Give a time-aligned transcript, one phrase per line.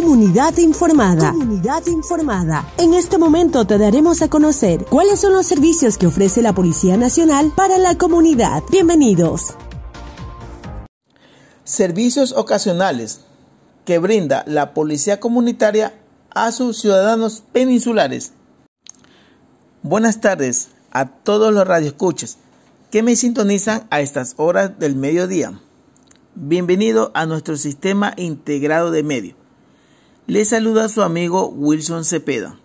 [0.00, 1.32] Comunidad informada.
[1.32, 2.66] Comunidad informada.
[2.78, 6.96] En este momento te daremos a conocer cuáles son los servicios que ofrece la Policía
[6.96, 8.62] Nacional para la comunidad.
[8.70, 9.56] Bienvenidos.
[11.64, 13.20] Servicios ocasionales
[13.84, 15.92] que brinda la Policía Comunitaria
[16.30, 18.32] a sus ciudadanos peninsulares.
[19.82, 22.38] Buenas tardes a todos los radioescuchas
[22.90, 25.60] que me sintonizan a estas horas del mediodía.
[26.34, 29.39] Bienvenido a nuestro sistema integrado de medios.
[30.30, 32.56] Le saluda su amigo Wilson Cepeda,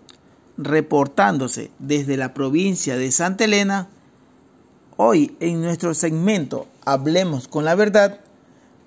[0.56, 3.88] reportándose desde la provincia de Santa Elena.
[4.96, 8.20] Hoy en nuestro segmento Hablemos con la verdad,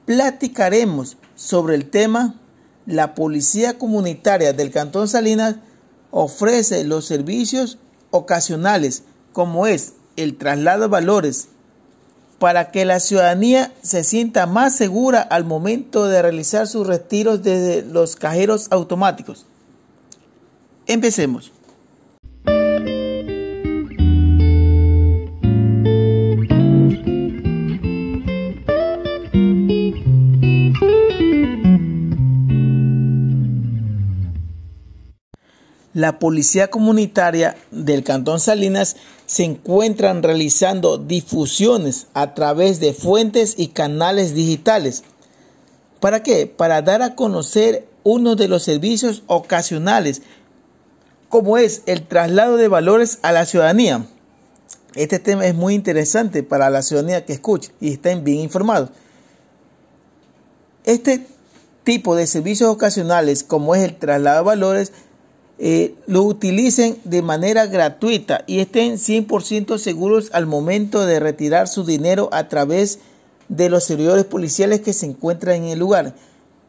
[0.05, 2.35] platicaremos sobre el tema
[2.85, 5.57] La Policía Comunitaria del Cantón Salinas
[6.11, 7.79] ofrece los servicios
[8.11, 11.49] ocasionales como es el traslado de valores
[12.39, 17.83] para que la ciudadanía se sienta más segura al momento de realizar sus retiros desde
[17.83, 19.45] los cajeros automáticos.
[20.87, 21.51] Empecemos.
[35.93, 38.95] La Policía Comunitaria del Cantón Salinas
[39.25, 45.03] se encuentran realizando difusiones a través de fuentes y canales digitales.
[45.99, 46.47] ¿Para qué?
[46.47, 50.21] Para dar a conocer uno de los servicios ocasionales,
[51.27, 54.05] como es el traslado de valores a la ciudadanía.
[54.95, 58.89] Este tema es muy interesante para la ciudadanía que escuche y estén bien informados.
[60.85, 61.27] Este
[61.83, 64.93] tipo de servicios ocasionales, como es el traslado de valores,
[65.61, 71.83] eh, lo utilicen de manera gratuita y estén 100% seguros al momento de retirar su
[71.83, 72.99] dinero a través
[73.49, 76.15] de los servidores policiales que se encuentran en el lugar.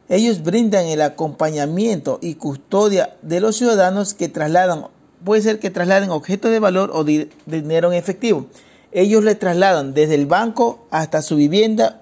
[0.08, 4.86] Ellos brindan el acompañamiento y custodia de los ciudadanos que trasladan,
[5.24, 8.46] puede ser que trasladen objetos de valor o dinero en efectivo.
[8.90, 12.00] Ellos le trasladan desde el banco hasta su vivienda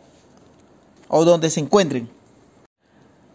[1.09, 2.09] o donde se encuentren.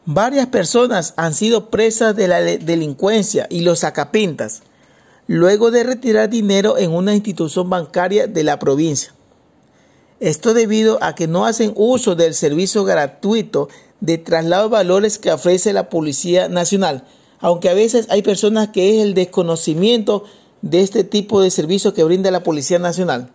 [0.05, 4.63] Varias personas han sido presas de la delincuencia y los sacapintas
[5.27, 9.13] luego de retirar dinero en una institución bancaria de la provincia.
[10.19, 13.69] Esto debido a que no hacen uso del servicio gratuito
[14.01, 17.05] de traslado de valores que ofrece la Policía Nacional,
[17.39, 20.25] aunque a veces hay personas que es el desconocimiento
[20.61, 23.31] de este tipo de servicio que brinda la Policía Nacional.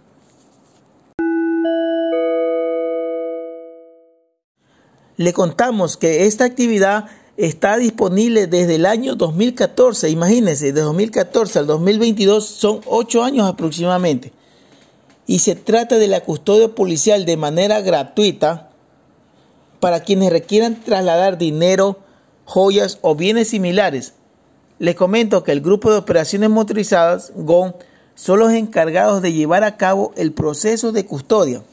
[5.18, 7.06] Le contamos que esta actividad
[7.36, 10.10] está disponible desde el año 2014.
[10.10, 14.32] Imagínense, de 2014 al 2022 son ocho años aproximadamente.
[15.26, 18.70] Y se trata de la custodia policial de manera gratuita
[19.80, 21.98] para quienes requieran trasladar dinero,
[22.44, 24.14] joyas o bienes similares.
[24.78, 27.74] Les comento que el grupo de operaciones motorizadas, GON,
[28.14, 31.64] son los encargados de llevar a cabo el proceso de custodia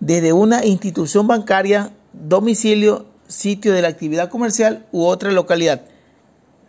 [0.00, 5.82] desde una institución bancaria domicilio, sitio de la actividad comercial u otra localidad,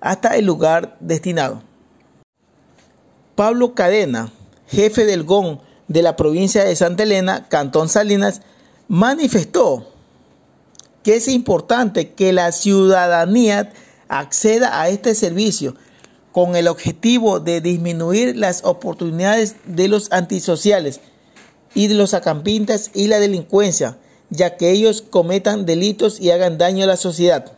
[0.01, 1.61] hasta el lugar destinado.
[3.35, 4.31] Pablo Cadena,
[4.67, 8.41] jefe del GON de la provincia de Santa Elena, Cantón Salinas,
[8.87, 9.87] manifestó
[11.03, 13.71] que es importante que la ciudadanía
[14.09, 15.75] acceda a este servicio
[16.31, 20.99] con el objetivo de disminuir las oportunidades de los antisociales
[21.73, 23.97] y de los acampintas y la delincuencia,
[24.29, 27.53] ya que ellos cometan delitos y hagan daño a la sociedad.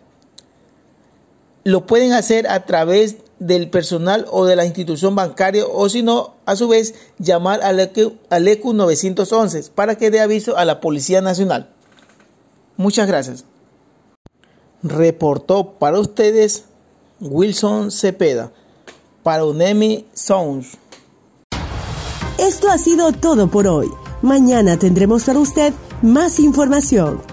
[1.65, 6.35] Lo pueden hacer a través del personal o de la institución bancaria o si no,
[6.45, 8.13] a su vez, llamar al ECU,
[8.73, 11.69] 911 para que dé aviso a la Policía Nacional.
[12.77, 13.43] Muchas gracias.
[14.81, 16.63] Reportó para ustedes
[17.19, 18.53] Wilson Cepeda
[19.21, 20.77] para UNEMI Sounds.
[22.37, 23.89] Esto ha sido todo por hoy.
[24.21, 27.28] Mañana tendremos para usted más información.